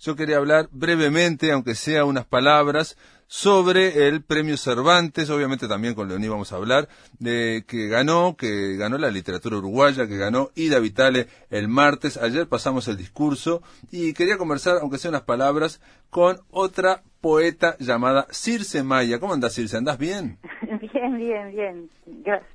yo 0.00 0.16
quería 0.16 0.36
hablar 0.36 0.68
brevemente, 0.72 1.52
aunque 1.52 1.74
sea 1.74 2.04
unas 2.04 2.24
palabras, 2.24 2.96
sobre 3.28 4.08
el 4.08 4.22
premio 4.22 4.56
Cervantes, 4.56 5.28
obviamente 5.28 5.68
también 5.68 5.94
con 5.94 6.08
Leoní 6.08 6.28
vamos 6.28 6.52
a 6.52 6.56
hablar, 6.56 6.88
de 7.18 7.62
que 7.68 7.86
ganó, 7.86 8.36
que 8.36 8.76
ganó 8.76 8.96
la 8.96 9.10
literatura 9.10 9.58
uruguaya, 9.58 10.08
que 10.08 10.16
ganó 10.16 10.50
Ida 10.54 10.78
Vitale 10.78 11.28
el 11.50 11.68
martes. 11.68 12.16
Ayer 12.16 12.48
pasamos 12.48 12.88
el 12.88 12.96
discurso 12.96 13.62
y 13.92 14.14
quería 14.14 14.38
conversar, 14.38 14.78
aunque 14.80 14.98
sea 14.98 15.10
unas 15.10 15.22
palabras, 15.22 15.80
con 16.08 16.40
otra 16.50 17.02
poeta 17.20 17.76
llamada 17.78 18.26
Circe 18.30 18.82
Maya. 18.82 19.20
¿Cómo 19.20 19.34
andas, 19.34 19.54
Circe? 19.54 19.76
¿Andás 19.76 19.98
bien? 19.98 20.38
Bien, 20.92 21.16
bien, 21.18 21.50
bien. 21.50 21.90
Gracias. 22.24 22.50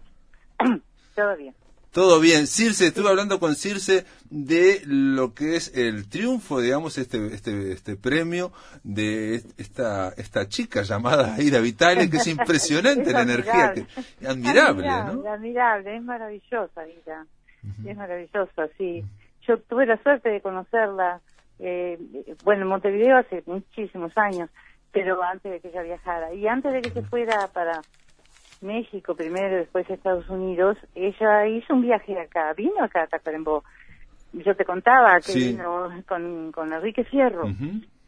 Todo 1.16 1.38
bien. 1.38 1.54
Todo 1.94 2.20
bien. 2.20 2.48
Circe, 2.48 2.88
estuve 2.88 3.10
hablando 3.10 3.40
con 3.40 3.54
Circe 3.54 4.04
de 4.32 4.82
lo 4.88 5.36
que 5.36 5.56
es 5.56 5.78
el 5.78 6.10
triunfo, 6.10 6.60
digamos, 6.60 6.98
este, 6.98 7.28
este, 7.28 7.72
este 7.72 7.96
premio 7.96 8.52
de 8.84 9.36
esta, 9.58 10.10
esta 10.18 10.48
chica 10.48 10.82
llamada 10.82 11.36
Aida 11.38 11.60
Vitale, 11.60 12.10
que 12.10 12.18
es 12.18 12.26
impresionante 12.26 13.12
la 13.12 13.22
energía, 13.22 13.74
que, 13.74 13.86
admirable, 14.26 14.90
admirable, 14.90 15.22
¿no? 15.22 15.32
Admirable, 15.32 15.96
es 15.98 16.04
maravillosa, 16.04 16.82
Aida. 16.82 17.28
Es 17.86 17.96
maravillosa, 17.96 18.68
sí. 18.76 19.06
Yo 19.48 19.60
tuve 19.60 19.86
la 19.86 20.02
suerte 20.02 20.30
de 20.30 20.42
conocerla, 20.42 21.22
eh, 21.60 22.00
bueno, 22.44 22.64
en 22.64 22.70
Montevideo 22.70 23.18
hace 23.18 23.44
muchísimos 23.46 24.12
años, 24.18 24.50
pero 24.92 25.22
antes 25.22 25.52
de 25.52 25.60
que 25.60 25.68
ella 25.68 25.84
viajara. 25.84 26.34
Y 26.34 26.48
antes 26.48 26.74
de 26.74 26.82
que 26.82 26.90
se 26.90 27.04
fuera 27.04 27.48
para 27.54 27.82
México 28.64 29.16
primero, 29.16 29.58
después 29.58 29.90
Estados 29.90 30.28
Unidos, 30.30 30.78
ella 30.96 31.48
hizo 31.48 31.74
un 31.74 31.82
viaje 31.82 32.20
acá, 32.20 32.54
vino 32.54 32.84
acá 32.84 33.04
a 33.04 33.08
Tacuarembó. 33.08 33.64
Yo 34.34 34.56
te 34.56 34.66
contaba 34.66 35.16
que 35.18 35.32
Sí. 35.34 35.52
vino 35.52 35.90
con, 36.08 36.52
con 36.52 36.74
Enrique 36.74 37.04
Fierro. 37.04 37.48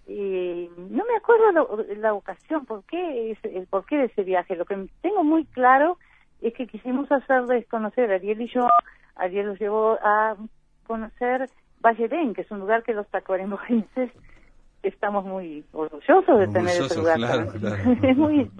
Y 0.08 0.70
no 0.78 1.04
me 1.06 1.16
acuerdo 1.18 1.52
lo- 1.52 1.86
la 1.98 2.14
ocasión, 2.14 2.66
por 2.66 2.84
qué, 2.86 3.32
es- 3.32 3.44
el 3.44 3.68
porqué 3.68 3.98
de 3.98 4.06
ese 4.06 4.24
viaje. 4.24 4.56
Lo 4.56 4.66
que 4.66 4.88
tengo 5.02 5.24
muy 5.24 5.46
claro 5.46 5.98
es 6.42 6.54
que 6.54 6.68
quisimos 6.68 7.12
hacerles 7.12 7.68
conocer, 7.68 8.12
Ariel 8.12 8.42
y 8.42 8.48
yo, 8.48 8.68
Ariel 9.16 9.48
los 9.48 9.60
llevó 9.60 9.98
a 10.04 10.36
conocer 10.88 11.50
Valledén, 11.82 12.34
que 12.34 12.42
es 12.42 12.52
un 12.52 12.60
lugar 12.60 12.84
que 12.84 12.94
los 12.94 13.08
tacuarembóenses 13.10 14.12
estamos 14.84 15.26
muy 15.26 15.64
orgullosos 15.74 16.40
de 16.40 16.48
tener 16.48 16.68
ese 16.82 16.96
lugar. 17.00 17.18
claro, 17.18 17.46
también. 17.52 17.60
claro. 17.62 17.98
es 18.04 18.18
muy, 18.18 18.52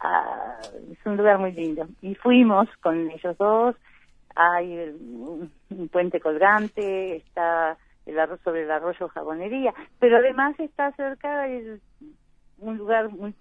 ah, 0.00 0.58
es 0.90 0.98
un 1.04 1.16
lugar 1.16 1.38
muy 1.38 1.52
lindo. 1.52 1.86
Y 2.02 2.14
fuimos 2.16 2.68
con 2.80 3.10
ellos 3.10 3.36
dos, 3.38 3.76
hay 4.34 4.94
un, 5.00 5.50
puente 5.90 6.20
colgante, 6.20 7.16
está 7.16 7.76
el 8.06 8.18
arroz 8.18 8.40
sobre 8.42 8.62
el 8.62 8.70
arroyo 8.70 9.08
jabonería, 9.08 9.74
pero 9.98 10.16
además 10.18 10.58
está 10.58 10.92
cerca 10.92 11.46
el- 11.46 11.80
un 12.58 12.76
lugar 12.78 13.08
muy 13.10 13.34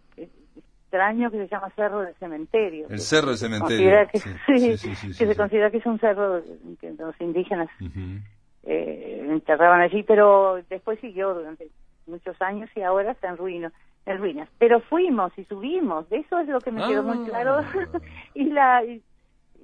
extraño 0.88 1.31
que 1.31 1.38
se 1.38 1.47
llama 1.47 1.69
Cerro 1.75 2.02
del 2.02 2.16
Cementerio. 2.16 2.88
El 2.89 3.00
Cerro 3.00 3.30
del 3.30 3.38
Cementerio. 3.38 4.08
que, 4.11 4.19
Sí, 4.19 4.78
sí, 4.78 4.95
sí, 4.95 5.08
que 5.17 5.28
se 5.28 5.35
considera 5.35 5.69
que 5.72 5.78
es 5.78 5.85
un 5.85 6.00
cerro 6.00 6.41
que 6.80 6.91
los 6.94 7.19
indígenas 7.22 7.69
eh, 8.63 9.25
enterraban 9.30 9.81
allí, 9.81 10.03
pero 10.03 10.61
después 10.69 11.00
siguió 11.00 11.33
durante 11.33 11.69
muchos 12.05 12.41
años 12.41 12.69
y 12.75 12.81
ahora 12.81 13.11
está 13.11 13.30
en 13.30 13.38
ruinas. 13.38 13.73
En 14.08 14.17
ruinas. 14.19 14.50
Pero 14.58 14.80
fuimos 14.80 15.31
y 15.38 15.44
subimos, 15.45 16.05
eso 16.11 16.39
es 16.39 16.47
lo 16.47 16.59
que 16.61 16.72
me 16.72 16.81
quedó 16.88 17.03
muy 17.03 17.17
Ah. 17.25 17.30
claro. 17.30 17.61
y 18.33 18.45
la 18.45 18.83
y, 18.83 19.03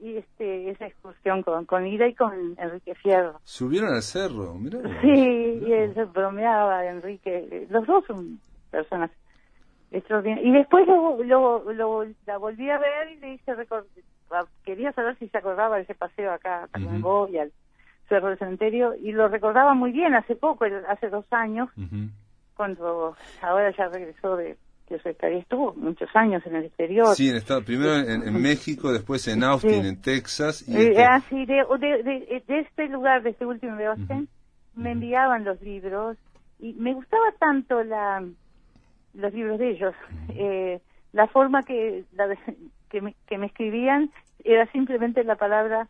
y, 0.02 0.18
este 0.18 0.70
esa 0.70 0.86
excursión 0.86 1.42
con, 1.44 1.66
con 1.66 1.88
Ida 1.88 2.06
y 2.08 2.14
con 2.14 2.56
Enrique 2.58 2.94
Fierro. 2.96 3.40
Subieron 3.44 3.94
al 3.94 4.02
cerro, 4.02 4.54
mirá. 4.56 4.80
Sí, 5.02 5.62
y 5.66 5.72
él 5.72 5.94
se 5.96 6.04
bromeaba, 6.04 6.86
Enrique. 6.86 7.68
Los 7.70 7.86
dos 7.88 8.06
son 8.06 8.40
personas 8.70 9.10
extraordinarias. 9.92 10.46
Y 10.46 10.52
después 10.52 10.88
lo, 10.88 11.24
lo, 11.24 11.72
lo- 11.74 12.06
la 12.26 12.38
volví 12.38 12.70
a 12.70 12.78
ver 12.80 13.12
y 13.12 13.16
le 13.18 13.34
hice 13.36 13.56
recordar. 13.56 13.88
Quería 14.66 14.92
saber 14.94 15.16
si 15.20 15.30
se 15.30 15.38
acordaba 15.38 15.78
de 15.78 15.84
ese 15.84 15.96
paseo 15.96 16.32
acá 16.34 16.68
a 16.74 16.80
y 17.30 17.38
al 17.38 17.52
Cerro 18.10 18.28
del 18.30 18.38
Cementerio. 18.40 18.96
Y 18.96 19.12
lo 19.14 19.28
recordaba 19.30 19.74
muy 19.74 19.92
bien 19.92 20.16
hace 20.16 20.36
poco, 20.36 20.66
el- 20.66 20.86
hace 20.88 21.10
dos 21.10 21.26
años, 21.32 21.70
Ujú. 21.78 22.10
Cuando 22.56 23.16
ahora 23.42 23.72
ya 23.76 23.88
regresó 23.90 24.36
de 24.36 24.58
que 24.88 24.98
secretaría 24.98 25.40
estuvo 25.40 25.74
muchos 25.76 26.10
años 26.14 26.46
en 26.46 26.56
el 26.58 26.66
exterior. 26.66 27.16
Sí, 27.16 27.30
en 27.30 27.38
Estado, 27.38 27.64
primero 27.64 27.96
en, 27.96 28.22
en 28.28 28.42
México, 28.42 28.92
después 28.92 29.26
en 29.30 29.44
Austin, 29.44 29.82
Sí. 29.82 29.88
en 29.88 30.02
Texas. 30.02 30.68
Y 30.68 30.76
Eh, 30.76 30.88
este- 30.90 31.04
ah, 31.06 31.22
sí, 31.30 31.46
de, 31.46 31.64
de, 31.80 32.04
de- 32.04 32.44
de 32.48 32.60
este 32.60 32.88
lugar, 32.90 33.24
de 33.24 33.30
este 33.30 33.46
último 33.46 33.76
de 33.78 33.86
Austin, 33.86 34.28
me 34.76 34.92
enviaban 34.92 35.46
los 35.46 35.62
libros 35.62 36.18
y 36.60 36.74
me 36.74 36.94
gustaba 36.94 37.32
tanto 37.40 37.84
la 37.84 38.24
los 39.14 39.34
libros 39.34 39.60
de 39.60 39.70
ellos. 39.70 39.94
Eh, 40.30 40.82
la 41.14 41.28
forma 41.28 41.64
que, 41.64 42.04
la 42.14 42.28
de- 42.28 42.38
que, 42.90 43.02
me, 43.02 43.16
que 43.28 43.38
me 43.38 43.46
escribían 43.46 44.12
era 44.44 44.66
simplemente 44.72 45.24
la 45.24 45.36
palabra, 45.36 45.88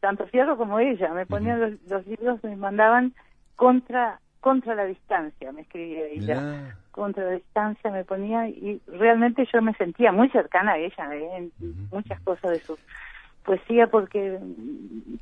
tanto 0.00 0.26
Fierro 0.26 0.56
como 0.58 0.80
ella. 0.80 1.14
Me 1.14 1.24
ponían 1.24 1.60
los, 1.60 1.72
los 1.88 2.06
libros, 2.06 2.42
me 2.44 2.56
mandaban 2.56 3.14
contra 3.56 4.20
contra 4.42 4.74
la 4.74 4.84
distancia, 4.84 5.50
me 5.52 5.62
escribía 5.62 6.04
ella. 6.06 6.34
Mirá. 6.40 6.78
Contra 6.90 7.24
la 7.24 7.30
distancia 7.36 7.90
me 7.90 8.04
ponía 8.04 8.48
y 8.50 8.78
realmente 8.86 9.48
yo 9.50 9.62
me 9.62 9.72
sentía 9.74 10.12
muy 10.12 10.28
cercana 10.28 10.72
a 10.72 10.78
ella 10.78 11.14
¿eh? 11.14 11.28
en 11.38 11.52
muchas 11.90 12.20
cosas 12.20 12.50
de 12.50 12.60
su 12.60 12.76
poesía 13.44 13.86
porque 13.86 14.38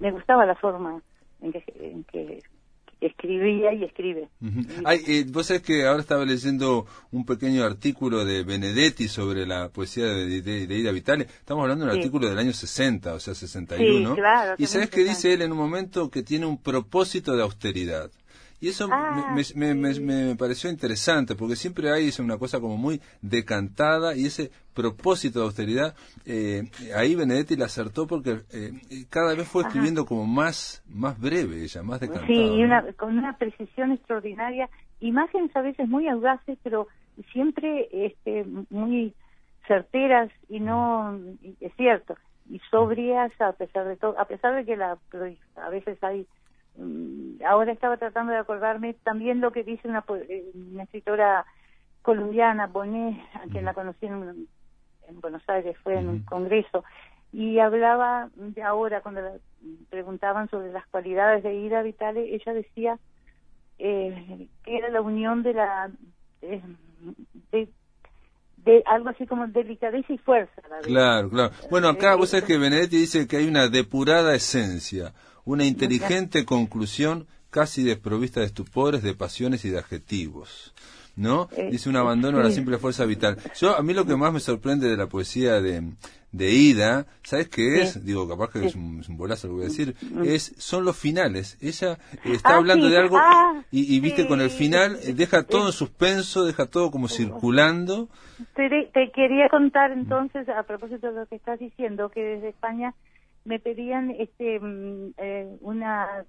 me 0.01 0.11
gustaba 0.11 0.45
la 0.47 0.57
forma 0.57 1.01
en 1.41 1.53
que, 1.53 1.63
en 1.81 2.03
que 2.05 2.43
escribía 3.01 3.73
y 3.73 3.85
escribe. 3.85 4.29
Ay, 4.85 4.99
eh, 5.07 5.25
vos 5.31 5.47
sabés 5.47 5.63
que 5.63 5.87
ahora 5.87 6.01
estaba 6.01 6.25
leyendo 6.25 6.87
un 7.13 7.25
pequeño 7.25 7.65
artículo 7.65 8.25
de 8.25 8.43
Benedetti 8.43 9.09
sobre 9.09 9.47
la 9.47 9.69
poesía 9.71 10.05
de, 10.07 10.43
de- 10.43 10.67
de 10.67 10.75
Ida 10.79 10.93
Vitale. 10.93 11.25
Estamos 11.25 11.63
hablando 11.63 11.85
de 11.87 11.91
un 11.93 11.95
Sí. 11.95 12.01
artículo 12.01 12.29
del 12.29 12.39
año 12.39 12.53
60, 12.53 13.15
o 13.15 13.21
sea, 13.21 13.35
61. 13.35 14.11
Sí, 14.11 14.21
claro, 14.21 14.55
y 14.59 14.67
sabés 14.67 14.91
que 14.91 15.05
dice 15.05 15.33
él 15.33 15.43
en 15.43 15.53
un 15.53 15.59
momento 15.59 16.11
que 16.11 16.23
tiene 16.23 16.45
un 16.47 16.59
propósito 16.61 17.35
de 17.37 17.43
austeridad. 17.43 18.11
Y 18.61 18.69
eso 18.69 18.89
Ah, 18.93 19.11
me, 19.15 19.43
me- 19.55 19.75
me- 19.75 19.95
sí. 19.95 20.01
me- 20.01 20.25
me 20.27 20.37
pareció 20.37 20.69
interesante, 20.71 21.35
porque 21.35 21.57
siempre 21.57 21.91
hay 21.91 22.09
es 22.09 22.19
una 22.19 22.37
cosa 22.39 22.61
como 22.61 22.77
muy 22.77 23.01
decantada 23.23 24.15
y 24.15 24.27
ese 24.27 24.51
propósito 24.75 25.41
de 25.41 25.45
austeridad, 25.47 25.95
eh, 26.27 26.63
ahí 26.95 27.15
Benedetti 27.15 27.57
la 27.57 27.67
acertó 27.67 28.07
porque 28.07 28.43
eh, 28.53 28.73
cada 29.09 29.35
vez 29.35 29.49
fue 29.49 29.63
escribiendo 29.63 30.05
como 30.07 30.27
más, 30.27 30.83
más 30.89 31.19
breve 31.19 31.63
ella, 31.63 31.83
más 31.83 32.01
decantada. 32.01 32.27
Sí, 32.27 32.35
y 32.35 32.59
¿no? 32.59 32.65
una, 32.67 32.93
con 32.95 33.17
una 33.19 33.37
precisión 33.39 33.93
extraordinaria, 33.93 34.69
imágenes 35.01 35.55
a 35.57 35.63
veces 35.63 35.89
muy 35.89 36.07
audaces, 36.09 36.59
pero 36.63 36.87
siempre 37.33 37.89
este, 37.93 38.45
muy 38.71 39.15
certeras 39.67 40.31
y 40.49 40.61
no, 40.61 41.19
es 41.61 41.73
cierto, 41.77 42.17
y 42.49 42.61
sobrias 42.71 43.31
a 43.41 43.53
pesar 43.53 43.87
de 43.87 43.97
todo, 43.97 44.19
a 44.19 44.25
pesar 44.27 44.55
de 44.55 44.65
que 44.65 44.77
la, 44.77 44.99
a 45.57 45.69
veces 45.71 45.99
hay, 46.03 46.21
mm, 46.21 46.27
ahora 47.47 47.73
estaba 47.73 47.97
tratando 47.97 48.33
de 48.33 48.39
acordarme 48.39 48.95
también 48.95 49.41
lo 49.41 49.53
que 49.53 49.65
dice 49.65 49.89
una, 49.89 50.05
eh, 50.29 50.51
una 50.55 50.85
escritora 50.85 51.45
colombiana, 52.03 52.67
Bonet, 52.67 53.19
a 53.35 53.49
quien 53.51 53.65
la 53.65 53.75
conocí 53.75 54.07
en, 54.07 54.49
Buenos 55.21 55.43
Aires, 55.49 55.77
fue 55.83 55.99
en 55.99 56.09
un 56.09 56.21
congreso, 56.21 56.85
y 57.33 57.59
hablaba 57.59 58.31
de 58.37 58.63
ahora 58.63 59.01
cuando 59.01 59.21
la 59.21 59.33
preguntaban 59.89 60.49
sobre 60.49 60.71
las 60.73 60.87
cualidades 60.87 61.43
de 61.43 61.53
Ida 61.53 61.83
Vitale, 61.83 62.33
ella 62.33 62.53
decía 62.55 62.99
eh, 63.79 64.47
que 64.63 64.77
era 64.77 64.89
la 64.89 65.01
unión 65.01 65.43
de 65.43 65.55
la 65.55 65.91
eh, 66.43 66.63
de, 67.51 67.69
de 68.65 68.83
algo 68.87 69.09
así 69.09 69.27
como 69.27 69.47
delicadeza 69.47 70.13
y 70.13 70.19
fuerza. 70.19 70.63
La 70.69 70.79
Claro, 70.81 71.31
claro. 71.31 71.53
Bueno, 71.71 71.89
acá 71.89 72.13
Eh, 72.13 72.17
vos 72.17 72.31
sabés 72.31 72.45
que 72.45 72.59
Benedetti 72.59 72.99
dice 72.99 73.27
que 73.27 73.39
hay 73.39 73.49
una 73.49 73.69
depurada 73.69 74.35
esencia, 74.35 75.13
una 75.51 75.65
inteligente 75.65 76.45
conclusión 76.45 77.27
casi 77.51 77.83
desprovista 77.83 78.41
de 78.41 78.47
estupores, 78.47 79.03
de 79.03 79.15
pasiones 79.15 79.65
y 79.65 79.71
de 79.71 79.79
adjetivos. 79.79 80.73
¿No? 81.17 81.49
Eh, 81.57 81.69
Dice 81.73 81.89
un 81.91 81.97
abandono 81.97 82.39
a 82.39 82.45
la 82.45 82.51
simple 82.51 82.79
fuerza 82.79 83.05
vital. 83.05 83.37
Yo, 83.59 83.77
a 83.77 83.83
mí 83.83 83.93
lo 83.93 84.07
que 84.07 84.17
más 84.17 84.33
me 84.33 84.41
sorprende 84.41 84.89
de 84.89 84.97
la 84.97 85.07
poesía 85.09 85.61
de, 85.61 85.83
de 86.33 86.51
Ida, 86.53 87.05
¿sabes 87.25 87.49
qué 87.49 87.83
es? 87.83 87.95
Sí. 87.95 88.01
Digo, 88.05 88.27
capaz 88.29 88.51
que 88.53 88.61
Sí. 88.61 88.67
es 88.67 88.75
un, 88.77 89.01
es 89.01 89.09
un 89.09 89.19
bolazo 89.19 89.49
lo 89.49 89.55
que 89.55 89.57
voy 89.57 89.65
a 89.67 89.69
decir. 89.69 89.97
Mm. 90.01 90.23
Es, 90.25 90.55
son 90.57 90.85
los 90.85 90.97
finales. 90.97 91.59
Ella 91.61 91.99
está 92.25 92.51
Ah, 92.51 92.57
hablando 92.57 92.87
sí. 92.87 92.93
de 92.93 92.99
algo 92.99 93.19
Ah, 93.19 93.63
y, 93.71 93.95
y 93.95 94.01
viste, 94.01 94.27
con 94.27 94.41
el 94.41 94.51
final 94.51 94.99
eh, 95.03 95.13
deja 95.13 95.43
todo 95.43 95.67
en 95.67 95.73
suspenso, 95.73 96.45
deja 96.47 96.67
todo 96.67 96.91
como 96.91 97.09
circulando. 97.09 98.09
Te, 98.55 98.69
te 98.95 99.11
quería 99.11 99.49
contar 99.51 99.91
entonces, 99.93 100.49
a 100.49 100.63
propósito 100.63 101.09
de 101.09 101.21
lo 101.21 101.27
que 101.27 101.35
estás 101.35 101.59
diciendo, 101.59 102.09
que 102.09 102.21
desde 102.23 102.49
España 102.51 102.95
me 103.45 103.59
pedían 103.59 104.11
este 104.11 104.61
mm, 104.61 105.15
eh, 105.19 105.57
una 105.61 106.25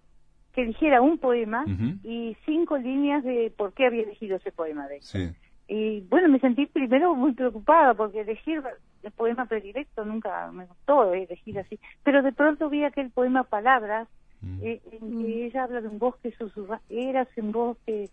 que 0.53 0.65
dijera 0.65 1.01
un 1.01 1.17
poema 1.17 1.63
y 2.03 2.35
cinco 2.45 2.77
líneas 2.77 3.23
de 3.23 3.53
por 3.55 3.73
qué 3.73 3.85
había 3.85 4.03
elegido 4.03 4.35
ese 4.35 4.51
poema 4.51 4.87
de 4.87 4.97
ella. 4.97 5.05
Sí. 5.05 5.29
Y 5.69 6.01
bueno, 6.09 6.27
me 6.27 6.39
sentí 6.39 6.65
primero 6.65 7.15
muy 7.15 7.31
preocupada 7.33 7.93
porque 7.93 8.21
elegir 8.21 8.61
el 9.03 9.11
poema 9.11 9.45
predilecto 9.45 10.03
nunca 10.03 10.51
me 10.51 10.65
gustó 10.65 11.13
eh, 11.13 11.23
elegir 11.23 11.57
así. 11.59 11.79
Pero 12.03 12.21
de 12.21 12.33
pronto 12.33 12.69
vi 12.69 12.83
aquel 12.83 13.09
poema 13.11 13.43
Palabras, 13.43 14.07
Mm. 14.43 14.59
eh, 14.63 14.81
en 14.91 15.21
que 15.21 15.45
ella 15.45 15.63
habla 15.65 15.81
de 15.81 15.87
un 15.87 15.99
bosque 15.99 16.31
susurrado, 16.31 16.81
eras 16.89 17.27
un 17.37 17.51
bosque 17.51 18.09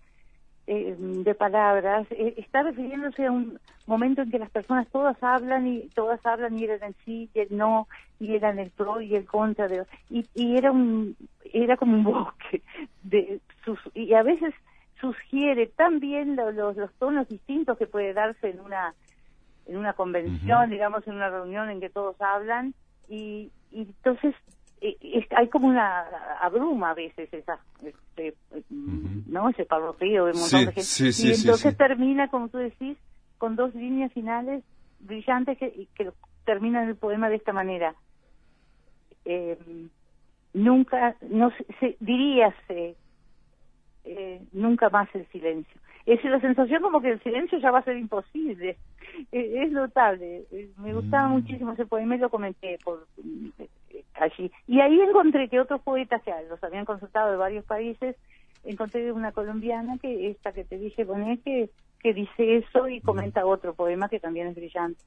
eh, 0.70 0.94
de 0.98 1.34
palabras, 1.34 2.06
eh, 2.10 2.34
está 2.36 2.62
refiriéndose 2.62 3.24
a 3.24 3.32
un 3.32 3.58
momento 3.86 4.20
en 4.20 4.30
que 4.30 4.38
las 4.38 4.50
personas 4.50 4.86
todas 4.88 5.16
hablan 5.22 5.66
y 5.66 5.88
todas 5.94 6.20
hablan 6.26 6.58
y 6.58 6.64
eran 6.64 6.82
el 6.82 6.94
sí 7.06 7.30
y 7.32 7.40
el 7.40 7.56
no 7.56 7.88
y 8.20 8.34
eran 8.34 8.58
el 8.58 8.68
pro 8.70 9.00
y 9.00 9.14
el 9.14 9.24
contra 9.24 9.66
de 9.66 9.86
y, 10.10 10.26
y 10.34 10.58
era 10.58 10.70
un 10.70 11.16
era 11.54 11.78
como 11.78 11.96
un 11.96 12.04
bosque 12.12 12.60
de 13.02 13.40
sus 13.64 13.78
y 13.94 14.12
a 14.12 14.22
veces 14.22 14.52
sugiere 15.00 15.68
también 15.68 16.36
los, 16.36 16.76
los 16.76 16.92
tonos 16.98 17.26
distintos 17.28 17.78
que 17.78 17.86
puede 17.86 18.12
darse 18.12 18.50
en 18.50 18.60
una 18.60 18.94
en 19.64 19.78
una 19.78 19.94
convención, 19.94 20.68
digamos, 20.68 21.06
en 21.08 21.14
una 21.14 21.30
reunión 21.30 21.70
en 21.70 21.80
que 21.80 21.88
todos 21.88 22.20
hablan 22.20 22.74
y, 23.08 23.50
y 23.70 23.80
entonces 23.80 24.34
hay 25.36 25.48
como 25.48 25.68
una 25.68 26.00
abruma 26.40 26.90
a 26.90 26.94
veces 26.94 27.32
esa 27.32 27.58
este, 27.82 28.34
no 28.70 29.48
ese 29.48 29.64
parrofío 29.64 30.26
de 30.26 30.32
un 30.32 30.40
montón 30.40 30.66
de 30.66 30.72
gente. 30.72 31.22
y 31.22 31.32
entonces 31.32 31.76
termina 31.76 32.28
como 32.28 32.48
tú 32.48 32.58
decís 32.58 32.96
con 33.38 33.56
dos 33.56 33.74
líneas 33.74 34.12
finales 34.12 34.64
brillantes 35.00 35.58
que, 35.58 35.86
que 35.94 36.10
terminan 36.44 36.88
el 36.88 36.96
poema 36.96 37.28
de 37.28 37.36
esta 37.36 37.52
manera. 37.52 37.94
Eh, 39.24 39.58
nunca 40.54 41.14
no 41.28 41.52
se, 41.78 41.96
diríase 42.00 42.96
eh, 44.04 44.40
nunca 44.52 44.88
más 44.88 45.08
el 45.14 45.26
silencio. 45.28 45.80
Es 46.06 46.24
la 46.24 46.40
sensación 46.40 46.80
como 46.80 47.02
que 47.02 47.10
el 47.10 47.22
silencio 47.22 47.58
ya 47.58 47.70
va 47.70 47.80
a 47.80 47.84
ser 47.84 47.98
imposible. 47.98 48.76
Es 49.32 49.72
notable. 49.72 50.44
Me 50.78 50.94
gustaba 50.94 51.28
mm. 51.28 51.32
muchísimo 51.32 51.72
ese 51.72 51.86
poema 51.86 52.14
y 52.14 52.18
lo 52.18 52.30
comenté 52.30 52.78
por 52.84 53.06
allí. 54.20 54.50
Y 54.66 54.80
ahí 54.80 55.00
encontré 55.00 55.48
que 55.48 55.60
otros 55.60 55.80
poetas 55.82 56.22
que 56.22 56.32
los 56.48 56.62
habían 56.62 56.84
consultado 56.84 57.30
de 57.30 57.36
varios 57.36 57.64
países, 57.64 58.16
encontré 58.64 59.12
una 59.12 59.32
colombiana 59.32 59.98
que 60.00 60.30
esta 60.30 60.52
que 60.52 60.64
te 60.64 60.78
dije, 60.78 61.04
Bonet, 61.04 61.42
que, 61.42 61.70
que 62.00 62.14
dice 62.14 62.56
eso 62.56 62.88
y 62.88 63.00
comenta 63.00 63.46
otro 63.46 63.74
poema 63.74 64.08
que 64.08 64.20
también 64.20 64.48
es 64.48 64.56
brillante. 64.56 65.00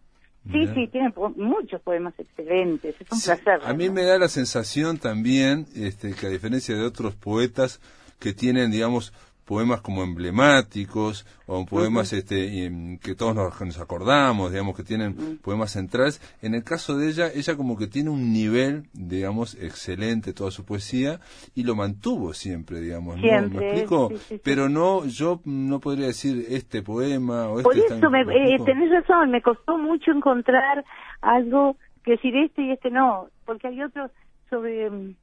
Sí, 0.51 0.65
sí, 0.73 0.87
tiene 0.87 1.13
muchos 1.35 1.79
poemas 1.81 2.15
excelentes, 2.17 2.95
es 2.99 3.11
un 3.11 3.21
placer. 3.21 3.59
A 3.63 3.73
mí 3.73 3.91
me 3.91 4.03
da 4.03 4.17
la 4.17 4.27
sensación 4.27 4.97
también 4.97 5.67
este, 5.75 6.15
que 6.15 6.25
a 6.25 6.29
diferencia 6.29 6.75
de 6.75 6.83
otros 6.83 7.15
poetas 7.15 7.79
que 8.19 8.33
tienen, 8.33 8.71
digamos, 8.71 9.13
poemas 9.51 9.81
como 9.81 10.01
emblemáticos 10.01 11.25
o 11.45 11.65
poemas 11.65 12.13
este 12.13 12.71
que 13.03 13.15
todos 13.15 13.36
nos, 13.36 13.81
acordamos, 13.81 14.50
digamos 14.50 14.77
que 14.77 14.83
tienen 14.83 15.39
poemas 15.39 15.71
centrales. 15.71 16.21
En 16.42 16.56
el 16.56 16.63
caso 16.63 16.98
de 16.98 17.09
ella, 17.09 17.27
ella 17.36 17.57
como 17.57 17.77
que 17.77 17.88
tiene 17.88 18.12
un 18.12 18.31
nivel, 18.31 18.83
digamos, 18.94 19.62
excelente 19.62 20.31
toda 20.31 20.51
su 20.51 20.63
poesía 20.63 21.19
y 21.53 21.65
lo 21.65 21.75
mantuvo 21.75 22.31
siempre, 22.31 22.80
digamos. 22.80 23.18
¿no? 23.18 23.50
¿Me 23.50 23.71
explico? 23.71 24.09
Pero 24.42 24.69
no, 24.69 25.06
yo 25.06 25.42
no 25.44 25.81
podría 25.81 26.07
decir 26.07 26.45
este 26.48 26.81
poema 26.81 27.50
o 27.50 27.59
este. 27.59 27.63
Por 27.63 27.77
eso, 27.77 28.09
me, 28.09 28.21
eh, 28.21 28.57
tenés 28.63 28.89
razón, 28.89 29.31
me 29.31 29.42
costó 29.42 29.77
mucho 29.77 30.12
encontrar 30.12 30.86
algo 31.19 31.75
que 32.06 32.12
decir 32.12 32.38
este 32.38 32.62
y 32.62 32.71
este 32.71 32.89
no, 32.89 33.27
porque 33.45 33.68
hay 33.68 33.83
otros 33.83 34.12
sobre 34.50 34.89
mm, 34.89 35.15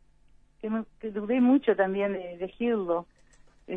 que, 0.60 0.68
me, 0.68 0.84
que 1.00 1.12
dudé 1.12 1.40
mucho 1.40 1.74
también 1.74 2.12
de, 2.12 2.34
eh, 2.34 2.52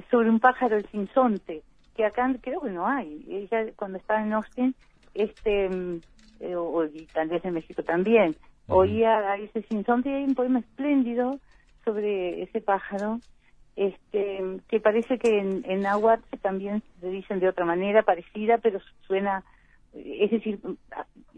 sobre 0.09 0.29
un 0.29 0.39
pájaro 0.39 0.77
el 0.77 0.87
sinsonte, 0.89 1.63
que 1.95 2.05
acá 2.05 2.33
creo 2.41 2.61
que 2.61 2.71
no 2.71 2.87
hay. 2.87 3.25
Ella 3.29 3.71
cuando 3.75 3.97
estaba 3.97 4.23
en 4.23 4.33
Austin, 4.33 4.75
este, 5.13 5.69
mm, 5.69 6.01
eh, 6.39 6.55
o, 6.55 6.85
y 6.85 7.05
tal 7.07 7.27
vez 7.27 7.43
en 7.45 7.53
México 7.53 7.83
también, 7.83 8.35
oía 8.67 9.17
a 9.17 9.37
ese 9.37 9.63
sinsonte 9.63 10.09
y 10.09 10.13
hay 10.13 10.23
un 10.23 10.35
poema 10.35 10.59
espléndido 10.59 11.39
sobre 11.83 12.43
ese 12.43 12.61
pájaro, 12.61 13.19
este, 13.75 14.59
que 14.69 14.79
parece 14.79 15.17
que 15.17 15.39
en, 15.39 15.63
en 15.65 15.85
también 16.41 16.81
se 16.99 17.09
dicen 17.09 17.39
de 17.39 17.49
otra 17.49 17.65
manera, 17.65 18.03
parecida, 18.03 18.59
pero 18.59 18.79
suena, 19.07 19.43
es 19.93 20.31
decir, 20.31 20.59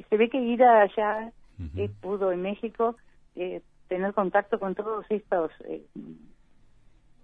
se 0.09 0.17
ve 0.17 0.29
que 0.29 0.39
Ida 0.39 0.81
allá 0.81 1.31
eh, 1.75 1.89
pudo 2.01 2.31
en 2.31 2.41
México 2.41 2.95
tener 3.88 4.13
contacto 4.13 4.59
con 4.59 4.75
todos 4.75 5.05
estos 5.09 5.51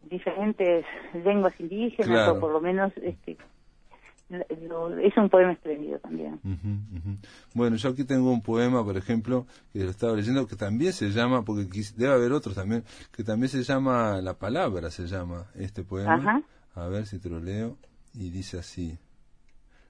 diferentes 0.04 0.86
lenguas 1.14 1.54
indígenas 1.60 2.30
o 2.30 2.40
por 2.40 2.52
lo 2.52 2.62
menos 2.62 2.92
este 2.98 3.38
es 4.30 5.18
un 5.18 5.30
poema 5.30 5.54
espléndido 5.54 5.98
también. 6.00 6.40
Bueno, 7.56 7.78
yo 7.78 7.90
aquí 7.90 8.04
tengo 8.04 8.32
un 8.32 8.44
poema, 8.44 8.84
por 8.84 8.96
ejemplo, 8.96 9.48
que 9.74 9.80
lo 9.80 9.90
estaba 9.90 10.16
leyendo, 10.16 10.46
que 10.46 10.56
también 10.56 10.94
se 10.94 11.10
llama, 11.10 11.44
porque 11.44 11.68
debe 11.96 12.14
haber 12.14 12.32
otros 12.32 12.54
también, 12.54 12.84
que 13.12 13.24
también 13.24 13.50
se 13.50 13.64
llama 13.64 14.22
La 14.22 14.36
Palabra, 14.36 14.92
se 14.92 15.08
llama 15.08 15.48
este 15.56 15.84
poema. 15.84 16.44
A 16.76 16.88
ver 16.88 17.08
si 17.08 17.18
te 17.18 17.30
lo 17.30 17.40
leo. 17.40 17.78
Y 18.14 18.30
dice 18.30 18.60
así, 18.60 18.98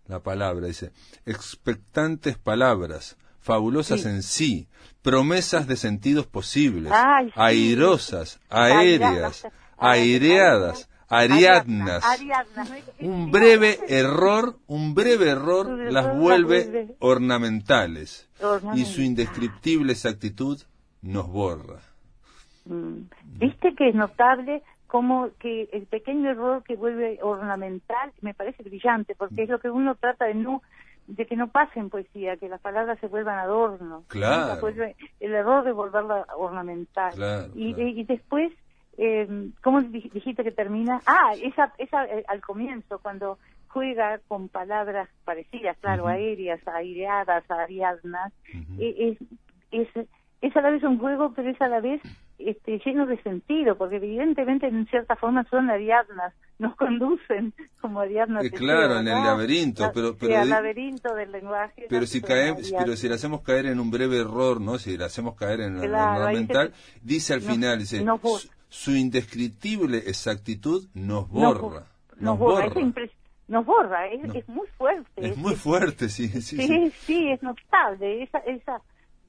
La 0.08 0.22
Palabra, 0.22 0.68
dice, 0.68 0.92
expectantes 1.26 2.38
palabras, 2.38 3.18
fabulosas 3.40 4.06
en 4.06 4.24
sí, 4.24 4.68
promesas 5.02 5.68
de 5.68 5.76
sentidos 5.76 6.28
posibles, 6.28 6.94
airosas, 7.36 8.40
aéreas, 8.50 9.48
aireadas, 9.80 10.90
ariadnas. 11.08 12.04
Un 13.00 13.32
breve 13.32 13.80
error, 13.88 14.58
un 14.68 14.94
breve 14.94 15.30
error 15.30 15.68
las 15.92 16.16
vuelve 16.18 16.96
ornamentales 17.00 18.30
y 18.76 18.86
su 18.86 19.02
indescriptible 19.02 19.94
exactitud 19.94 20.60
nos 21.02 21.28
borra. 21.28 21.80
Mm. 22.66 23.10
Viste 23.24 23.74
que 23.76 23.90
es 23.90 23.96
notable 23.96 24.62
como 24.88 25.30
que 25.40 25.70
el 25.72 25.86
pequeño 25.86 26.32
error 26.32 26.64
que 26.64 26.76
vuelve 26.76 27.20
ornamental 27.22 28.12
me 28.22 28.34
parece 28.34 28.64
brillante 28.64 29.16
porque 29.16 29.44
es 29.44 29.50
lo 29.50 29.60
que 29.60 29.70
uno 29.70 29.96
trata 29.96 30.26
de 30.26 30.36
no 30.36 30.62
de 31.08 31.26
que 31.26 31.36
no 31.36 31.48
pase 31.48 31.80
en 31.80 31.90
poesía, 31.90 32.38
que 32.38 32.48
las 32.48 32.62
palabras 32.62 33.00
se 33.00 33.08
vuelvan 33.08 33.40
adorno. 33.40 34.04
Claro. 34.10 34.68
El 35.20 35.34
error 35.34 35.64
de 35.64 35.72
volverla 35.72 36.28
ornamental. 36.38 37.52
y, 37.56 37.74
y, 37.82 38.04
después 38.04 38.54
eh, 39.02 39.50
¿cómo 39.64 39.82
dijiste 39.82 40.44
que 40.44 40.52
termina? 40.52 41.00
Ah, 41.06 41.32
esa, 41.42 41.74
esa 41.78 42.04
eh, 42.06 42.26
al 42.28 42.42
comienzo, 42.42 43.00
cuando 43.00 43.40
juega 43.70 44.20
con 44.28 44.50
palabras 44.50 45.08
parecidas, 45.24 45.78
claro, 45.80 46.08
aéreas, 46.08 46.60
aireadas, 46.68 47.50
ariadnas, 47.50 48.34
eh, 48.78 49.16
es, 49.18 49.88
es, 49.96 50.08
es 50.42 50.58
a 50.58 50.62
la 50.62 50.72
vez 50.72 50.84
un 50.84 51.00
juego, 51.00 51.32
pero 51.34 51.50
es 51.50 51.62
a 51.62 51.70
la 51.70 51.80
vez 51.80 52.02
este, 52.40 52.82
lleno 52.86 53.06
de 53.06 53.22
sentido, 53.24 53.78
porque 53.78 53.98
evidentemente 53.98 54.68
en 54.68 54.86
cierta 54.88 55.16
forma 55.16 55.46
son 55.50 55.70
ariadnas, 55.70 56.34
nos 56.58 56.76
conducen 56.76 57.54
como 57.80 58.02
ariadnas. 58.02 58.44
Eh, 58.44 58.52
claro, 58.52 59.00
en 59.00 59.08
el 59.08 59.24
laberinto, 59.24 59.92
pero, 59.94 60.18
pero 60.18 60.42
el 60.42 60.50
laberinto 60.50 61.16
del 61.16 61.32
lenguaje. 61.32 61.86
Pero 61.88 62.06
si 62.06 62.22
caemos, 62.22 62.70
pero 62.78 62.98
si 62.98 63.08
le 63.08 63.16
hacemos 63.16 63.44
caer 63.44 63.68
en 63.68 63.80
un 63.80 63.92
breve 63.92 64.20
error, 64.20 64.60
¿no? 64.60 64.78
Si 64.78 64.98
le 64.98 65.06
hacemos 65.06 65.36
caer 65.36 65.62
en 65.62 65.78
el 65.78 65.94
error 65.94 66.34
mental, 66.34 66.74
dice 67.02 67.34
al 67.34 67.42
final, 67.42 67.80
dice, 67.80 68.04
su 68.70 68.92
indescriptible 68.92 69.98
exactitud 69.98 70.88
nos 70.94 71.28
borra. 71.28 71.88
Nos, 72.20 72.38
borra, 72.38 72.66
Es 72.66 73.12
nos 73.48 73.66
borra, 73.66 74.08
es, 74.08 74.48
muy 74.48 74.68
fuerte. 74.78 75.10
Es, 75.16 75.38
muy 75.38 75.56
fuerte, 75.56 76.10
sí, 76.10 76.28
sí, 76.28 76.42
sí. 76.42 76.92
Sí, 76.92 77.30
es 77.30 77.42
notable. 77.42 78.24
Esa, 78.24 78.40
esa, 78.40 78.82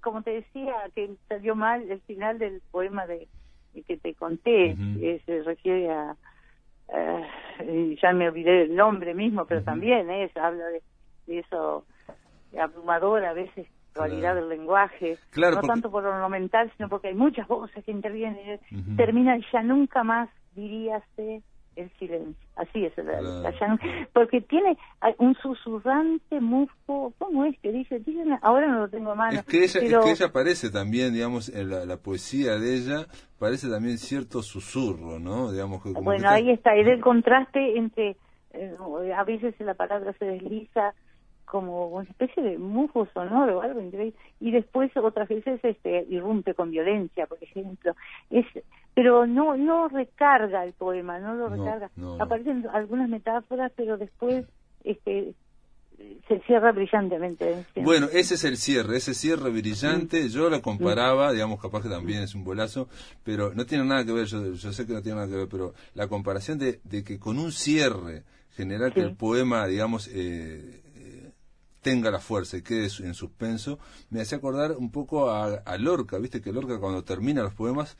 como 0.02 0.23
te 0.23 0.30
decía, 0.32 0.75
que 0.94 1.11
salió 1.28 1.54
mal 1.54 1.90
el 1.90 2.00
final 2.02 2.38
del 2.38 2.61
poema 2.70 3.06
de, 3.06 3.28
que 3.87 3.97
te 3.97 4.14
conté, 4.14 4.76
se 5.25 5.42
refiere 5.42 5.90
a, 5.90 6.16
ya 8.02 8.12
me 8.12 8.28
olvidé 8.28 8.62
el 8.62 8.76
nombre 8.76 9.14
mismo, 9.14 9.47
pero 9.47 9.62
también 9.62 10.11
es, 10.11 10.37
habla 10.37 10.66
de, 10.66 10.82
de 11.26 11.38
eso 11.38 11.87
abrumador 12.59 13.25
a 13.25 13.32
veces 13.32 13.68
cualidad 13.94 14.35
del 14.35 14.49
lenguaje, 14.49 15.18
no 15.37 15.61
tanto 15.62 15.90
por 15.90 16.04
ornamental, 16.04 16.70
sino 16.76 16.88
porque 16.88 17.09
hay 17.09 17.14
muchas 17.14 17.47
voces 17.49 17.85
que 17.85 17.90
intervienen, 17.90 18.61
termina 18.97 19.38
ya 19.52 19.62
nunca 19.62 20.02
más 20.04 20.28
diríase 20.54 21.42
el 21.76 21.90
silencio, 21.99 22.35
así 22.56 22.85
es, 22.85 22.92
porque 24.12 24.40
tiene 24.42 24.76
un 25.18 25.35
susurrante 25.37 26.40
musgo, 26.40 27.12
¿cómo 27.18 27.44
es 27.44 27.59
que 27.61 27.73
dice? 27.73 28.02
ahora 28.42 28.66
no 28.66 28.80
lo 28.80 28.88
tengo 28.88 29.12
a 29.12 29.14
mano. 29.14 29.38
Es 29.38 29.47
que 29.47 29.64
ella, 29.64 29.80
es 29.80 30.04
que 30.04 30.11
ella 30.11 30.32
parece 30.32 30.70
también, 30.70 31.14
digamos, 31.14 31.49
en 31.49 31.70
la, 31.70 31.97
poesía 31.97 32.59
de 32.59 32.75
ella, 32.75 33.06
parece 33.38 33.68
también 33.70 33.99
cierto 33.99 34.42
susurro, 34.42 35.18
¿no? 35.18 35.52
Digamos, 35.52 35.82
bueno, 35.85 36.28
ahí 36.28 36.50
está, 36.50 36.75
es 36.75 36.87
el 36.87 37.00
contraste 37.00 37.78
entre, 37.78 38.16
eh, 38.52 38.76
a 39.16 39.25
veces 39.25 39.54
la 39.61 39.75
palabra 39.75 40.12
se 40.18 40.25
desliza, 40.25 40.92
como 41.50 41.88
una 41.88 42.09
especie 42.09 42.42
de 42.42 42.59
musgo 42.59 43.07
sonoro 43.12 43.59
o 43.59 43.62
algo 43.62 43.80
increíble. 43.80 44.14
Y 44.38 44.52
después 44.52 44.97
otras 44.97 45.28
veces 45.28 45.61
este 45.64 46.07
irrumpe 46.09 46.54
con 46.54 46.71
violencia 46.71 47.26
por 47.26 47.42
ejemplo. 47.42 47.95
Es 48.30 48.47
pero 48.95 49.26
no 49.26 49.57
no 49.57 49.88
recarga 49.88 50.64
el 50.64 50.73
poema 50.73 51.19
no 51.19 51.35
lo 51.35 51.49
recarga. 51.49 51.90
aparecen 52.21 52.66
algunas 52.73 53.09
metáforas 53.09 53.73
pero 53.75 53.97
después 53.97 54.47
este 54.85 55.35
se 56.28 56.40
cierra 56.47 56.73
brillantemente. 56.73 57.66
Bueno, 57.76 58.07
ese 58.11 58.35
es 58.35 58.45
el 58.45 58.57
cierre, 58.57 58.97
ese 58.97 59.12
cierre 59.12 59.50
brillante, 59.50 60.30
yo 60.30 60.49
la 60.49 60.62
comparaba, 60.62 61.30
digamos, 61.30 61.61
capaz 61.61 61.83
que 61.83 61.90
también 61.90 62.23
es 62.23 62.35
un 62.35 62.42
bolazo, 62.42 62.88
pero 63.23 63.52
no 63.52 63.66
tiene 63.66 63.85
nada 63.85 64.02
que 64.07 64.12
ver, 64.12 64.25
yo, 64.25 64.54
yo 64.54 64.73
sé 64.73 64.87
que 64.87 64.95
no 64.95 65.02
tiene 65.02 65.16
nada 65.16 65.28
que 65.28 65.37
ver, 65.37 65.49
pero 65.50 65.75
la 65.92 66.09
comparación 66.09 66.59
de, 66.59 66.80
de 66.85 67.04
que 67.04 67.19
con 67.19 67.38
un 67.38 67.52
cierre 67.52 68.23
generar 68.61 68.92
que 68.92 69.00
el 69.00 69.16
poema, 69.16 69.66
digamos, 69.66 70.09
eh, 70.09 70.12
eh, 70.14 70.89
tenga 71.83 72.11
la 72.11 72.19
fuerza 72.21 72.57
y 72.57 72.63
quede 72.63 72.89
en 73.01 73.15
suspenso, 73.15 73.79
me 74.11 74.21
hacía 74.21 74.39
acordar 74.39 74.73
un 74.73 74.91
poco 74.91 75.31
a, 75.31 75.47
a 75.65 75.79
Lorca, 75.79 76.19
viste 76.19 76.41
que 76.41 76.53
Lorca 76.53 76.79
cuando 76.79 77.05
termina 77.05 77.43
los 77.43 77.55
poemas, 77.55 77.97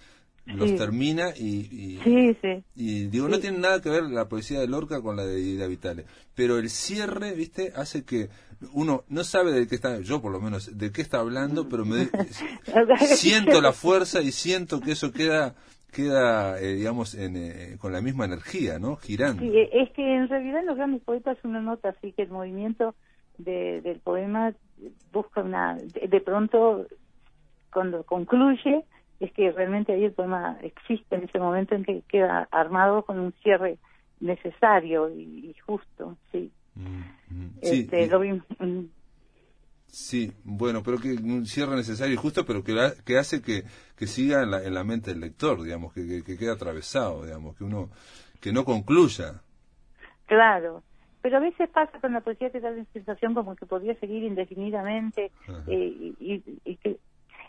los 0.47 0.71
Sí. 0.71 0.77
termina 0.77 1.31
y, 1.37 1.69
y- 1.71 2.01
Sí, 2.03 2.37
sí. 2.43 2.65
y 2.75 3.07
digo, 3.07 3.29
no 3.29 3.39
tiene 3.39 3.59
nada 3.59 3.81
que 3.81 3.89
ver 3.91 4.05
la 4.05 4.29
poesía 4.29 4.59
de 4.61 4.67
Lorca 4.69 5.01
con 5.01 5.17
la 5.17 5.25
de 5.25 5.41
Ida 5.41 5.67
Vitale, 5.67 6.07
pero 6.35 6.59
el 6.59 6.71
cierre, 6.71 7.33
viste, 7.35 7.73
hace 7.77 8.05
que 8.05 8.29
uno 8.73 9.05
no 9.09 9.23
sabe 9.25 9.53
de 9.53 9.67
qué 9.67 9.75
está, 9.77 10.01
yo 10.01 10.21
por 10.21 10.33
lo 10.33 10.41
menos, 10.41 10.77
de 10.77 10.91
qué 10.93 11.03
está 11.03 11.21
hablando, 11.21 11.69
pero 11.69 11.85
me 11.85 12.09
siento 13.17 13.61
la 13.61 13.73
fuerza 13.73 14.21
y 14.23 14.33
siento 14.33 14.81
que 14.81 14.93
eso 14.93 15.13
queda 15.13 15.55
queda 15.93 16.61
eh, 16.61 16.75
digamos 16.75 17.15
en, 17.15 17.37
eh, 17.37 17.77
con 17.81 17.93
la 17.93 18.01
misma 18.01 18.25
energía 18.25 18.79
no 18.79 18.95
girando. 18.97 19.43
Sí, 19.43 19.53
es 19.73 19.91
que 19.91 20.03
en 20.17 20.29
realidad 20.29 20.61
los 20.65 20.77
grandes 20.77 21.03
poetas 21.03 21.37
uno 21.43 21.61
nota 21.61 21.89
así 21.89 22.13
que 22.13 22.23
el 22.23 22.31
movimiento 22.31 22.95
de- 23.44 23.80
del 23.82 24.00
poema 24.00 24.52
busca 25.12 25.42
una... 25.42 25.75
De, 25.76 26.09
de 26.09 26.20
pronto, 26.20 26.87
cuando 27.73 28.04
concluye, 28.04 28.85
es 29.20 29.32
que 29.32 29.50
realmente 29.52 29.92
ahí 29.92 30.04
el 30.04 30.12
poema 30.12 30.59
existe 30.62 31.14
en 31.16 31.25
ese 31.25 31.38
momento 31.38 31.75
en 31.75 31.85
que 31.85 32.02
queda 32.09 32.49
armado 32.50 33.04
con 33.04 33.18
un 33.18 33.32
cierre 33.42 33.78
necesario 34.20 35.09
y, 35.11 35.50
y 35.50 35.54
justo, 35.66 36.16
sí. 36.32 36.50
Mm, 36.75 37.00
mm. 37.30 37.50
sí, 37.62 37.80
Este, 37.82 38.02
y- 38.04 38.09
lo 38.09 38.20
vi- 38.20 38.32
mm, 38.59 38.85
sí 39.92 40.32
bueno 40.44 40.82
pero 40.85 40.99
que 40.99 41.12
un 41.14 41.47
cierre 41.47 41.75
necesario 41.75 42.14
y 42.14 42.16
justo 42.16 42.47
pero 42.47 42.62
que, 42.62 42.73
la- 42.73 42.94
que 43.04 43.18
hace 43.18 43.42
que, 43.42 43.64
que 43.97 44.06
siga 44.06 44.42
en 44.44 44.50
la, 44.52 44.62
en 44.62 44.73
la 44.75 44.85
mente 44.85 45.11
del 45.11 45.20
lector 45.20 45.61
digamos 45.62 45.92
que, 45.92 46.06
que, 46.06 46.23
que 46.23 46.38
quede 46.38 46.52
atravesado 46.52 47.25
digamos 47.25 47.56
que 47.56 47.64
uno 47.64 47.90
que 48.40 48.52
no 48.52 48.64
concluya 48.64 49.42
Claro, 50.26 50.85
pero 51.23 51.37
a 51.37 51.41
veces 51.41 51.69
pasa 51.71 51.99
con 52.00 52.12
la 52.12 52.21
poesía 52.21 52.50
que 52.50 52.61
da 52.61 52.71
la 52.71 52.85
sensación 52.93 53.35
como 53.35 53.55
que 53.57 53.67
podría 53.67 53.95
seguir 53.97 54.23
indefinidamente 54.25 55.33
eh, 55.67 56.15
y, 56.19 56.77
que 56.77 56.99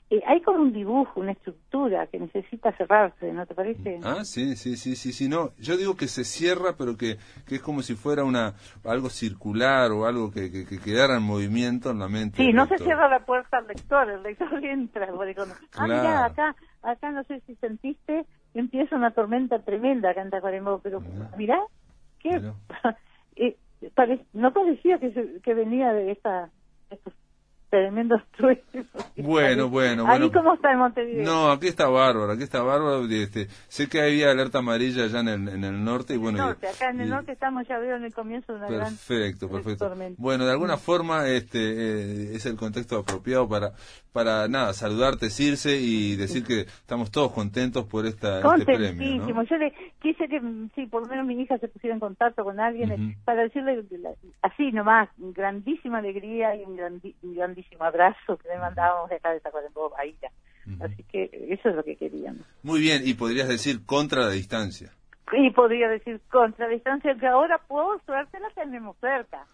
eh, 0.10 0.22
hay 0.28 0.42
como 0.42 0.62
un 0.62 0.74
dibujo, 0.74 1.22
una 1.22 1.32
estructura 1.32 2.06
que 2.08 2.20
necesita 2.20 2.74
cerrarse, 2.76 3.32
¿no 3.32 3.46
te 3.46 3.56
parece? 3.56 4.00
Ah, 4.04 4.26
sí, 4.26 4.58
sí, 4.58 4.76
sí, 4.76 4.98
sí, 4.98 5.14
sí, 5.14 5.30
no. 5.30 5.52
Yo 5.58 5.78
digo 5.78 5.96
que 5.96 6.08
se 6.10 6.26
cierra, 6.26 6.76
pero 6.78 6.98
que, 6.98 7.16
que 7.48 7.56
es 7.56 7.62
como 7.62 7.82
si 7.82 7.96
fuera 7.96 8.26
una 8.26 8.56
algo 8.84 9.10
circular 9.10 9.92
o 9.92 10.06
algo 10.06 10.30
que, 10.32 10.52
que, 10.52 10.66
que 10.66 10.80
quedara 10.80 11.16
en 11.16 11.24
movimiento 11.24 11.92
en 11.92 12.00
la 12.00 12.10
mente. 12.10 12.44
Sí, 12.44 12.52
no 12.52 12.68
se 12.68 12.78
cierra 12.80 13.08
la 13.08 13.26
puerta 13.26 13.60
al 13.60 13.68
lector, 13.68 14.10
el 14.10 14.22
lector 14.22 14.54
entra. 14.66 15.08
porque 15.14 15.34
cuando- 15.34 15.56
Ah, 15.78 15.86
Claro. 15.86 15.94
mira, 15.94 16.26
acá, 16.26 16.56
acá 16.82 17.12
no 17.12 17.24
sé 17.24 17.42
si 17.48 17.56
sentiste, 17.56 18.26
empieza 18.54 18.98
una 18.98 19.12
tormenta 19.12 19.60
tremenda 19.60 20.10
acá 20.10 20.22
en 20.24 20.30
Tacuarembó, 20.30 20.80
pero 20.80 21.02
Mirá. 21.38 21.62
que 22.20 22.32
Pare- 23.96 24.26
no 24.34 24.54
parecía 24.54 25.00
que, 25.00 25.12
se- 25.14 25.42
que 25.42 25.54
venía 25.54 25.94
de 25.94 26.12
esta, 26.12 26.52
tremendos 27.72 28.22
truenos. 28.38 28.86
Bueno, 29.18 29.70
bueno, 29.70 30.06
Ahí 30.08 30.20
bueno. 30.20 30.32
cómo 30.32 30.54
está 30.54 30.72
en 30.74 30.78
Montevideo. 30.78 31.26
No, 31.26 31.50
aquí 31.52 31.68
está 31.68 31.88
bárbaro, 31.88 32.32
aquí 32.34 32.44
está 32.44 32.62
bárbaro. 32.62 33.06
Este, 33.10 33.48
sé 33.68 33.90
que 33.90 34.00
había 34.02 34.30
alerta 34.30 34.60
amarilla 34.60 35.06
allá 35.06 35.22
en 35.22 35.28
el, 35.30 35.48
en 35.50 35.64
el 35.64 35.84
norte 35.84 36.14
y 36.14 36.18
bueno. 36.18 36.38
y- 36.38 36.42
norte, 36.42 36.68
acá 36.68 36.90
en 36.92 37.02
el 37.02 37.08
y- 37.08 37.10
norte 37.10 37.32
estamos, 37.32 37.68
ya 37.68 37.80
veo 37.80 37.96
en 37.96 38.04
el 38.04 38.14
comienzo 38.14 38.52
de 38.54 38.60
una 38.60 38.68
gran 38.70 38.90
Perfecto, 38.96 39.50
perfecto. 39.50 39.88
tormenta. 39.88 40.22
Bueno, 40.22 40.46
de 40.46 40.52
alguna 40.52 40.78
forma 40.78 41.28
este 41.28 41.60
eh, 41.60 42.36
es 42.36 42.46
el 42.46 42.56
contexto 42.58 43.00
apropiado 43.00 43.50
para 43.50 43.72
para 44.14 44.46
nada 44.50 44.74
saludarte, 44.74 45.30
Circe 45.30 45.78
y 45.80 46.18
decir 46.18 46.44
que 46.44 46.62
estamos 46.62 47.12
todos 47.12 47.32
contentos 47.32 47.86
por 47.86 48.06
esta 48.06 48.40
este 48.42 48.66
premio, 48.66 48.90
Contentísimo. 48.90 49.34
¿no? 49.36 49.44
Yo 49.44 49.56
le 49.56 49.74
quise 50.02 50.28
que, 50.28 50.42
mm, 50.42 50.70
sí, 50.76 50.86
por 50.88 51.04
lo 51.04 51.08
menos 51.08 51.26
mi 51.26 51.42
hija 51.42 51.58
se 51.60 51.70
pusiera 51.70 51.94
en 51.94 52.02
contacto 52.02 52.44
con 52.44 52.60
alguien 52.60 53.16
para 53.24 53.44
decirle 53.44 53.86
así 54.42 54.70
nomás, 54.74 55.08
grandísima 55.18 56.00
alegría 56.00 56.54
y 56.58 56.64
un, 56.66 56.78
un 57.24 57.36
grandísimo 57.62 57.84
abrazo 57.84 58.38
que 58.38 58.48
le 58.50 58.58
mandábamos 58.58 59.10
de 59.10 59.16
acá 59.18 59.32
de 59.32 59.40
Tacuarembó 59.40 59.92
a 59.98 60.04
ella. 60.04 60.30
Ujú. 60.68 60.84
Así 60.86 61.04
que 61.04 61.30
eso 61.50 61.70
es 61.70 61.76
lo 61.76 61.84
que 61.84 61.96
queríamos. 61.96 62.46
Muy 62.64 62.80
bien, 62.80 63.02
y 63.06 63.14
podrías 63.14 63.48
decir 63.48 63.86
contra 63.86 64.22
la 64.22 64.30
distancia. 64.32 64.92
Y 65.34 65.50
podría 65.52 65.88
decir 65.88 66.20
contra 66.30 66.68
distancia 66.68 67.16
que 67.16 67.28
ahora 67.28 67.58
por 67.68 68.04
suerte 68.06 68.40
la 68.40 68.50
tenemos 68.50 68.98
cerca. 69.00 69.46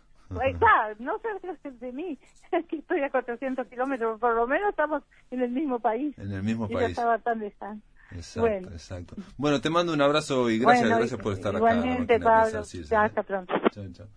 Ahí 0.42 0.52
está, 0.52 0.94
no 1.00 1.18
cerca 1.20 1.70
de 1.70 1.92
mí, 1.94 2.18
que 2.70 2.78
estoy 2.78 3.02
a 3.02 3.10
400 3.10 3.66
kilómetros, 3.68 4.20
por 4.20 4.36
lo 4.36 4.46
menos 4.46 4.70
estamos 4.72 5.04
en 5.32 5.42
el 5.42 5.52
mismo 5.52 5.80
país. 5.80 6.18
En 6.18 6.32
el 6.34 6.44
mismo 6.44 6.66
Y 6.70 6.74
ya 6.74 6.80
país. 6.80 6.90
estaba 6.90 7.18
tan 7.20 7.40
lejano. 7.40 7.80
Exacto, 8.12 8.42
Bueno. 8.42 8.68
exacto. 8.72 9.16
Bueno, 9.38 9.62
te 9.62 9.70
mando 9.70 9.94
un 9.94 10.02
abrazo 10.02 10.50
y 10.50 10.60
gracias, 10.60 10.84
Bueno, 10.84 10.98
gracias 10.98 11.22
por 11.22 11.34
estar 11.34 11.56
acá. 11.56 11.58
igualmente, 11.60 12.14
de 12.14 12.20
Pensar, 12.20 12.44
Pablo. 12.52 12.64
Circe. 12.64 12.90
Ya, 12.90 13.04
hasta 13.04 13.24
pronto. 13.24 13.54
Chao, 13.72 13.86
chao. 13.94 14.08